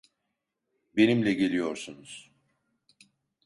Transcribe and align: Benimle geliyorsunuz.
Benimle 0.95 1.33
geliyorsunuz. 1.33 2.31